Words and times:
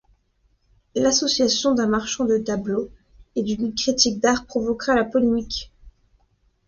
L'association 0.95 1.75
d'un 1.75 1.85
marchand 1.85 2.25
de 2.25 2.39
tableau 2.39 2.89
et 3.35 3.43
d'une 3.43 3.75
critique 3.75 4.19
d'art 4.19 4.47
provoquera 4.47 4.95
la 4.95 5.05
polémique. 5.05 5.71